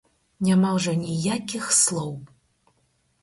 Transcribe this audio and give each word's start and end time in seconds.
Няма 0.45 0.69
ўжо 0.77 0.93
ніякіх 1.01 1.67
слоў! 1.81 2.11